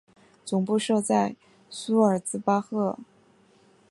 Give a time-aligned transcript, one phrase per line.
[0.43, 1.35] 总部设在
[1.69, 2.97] 苏尔茨巴赫。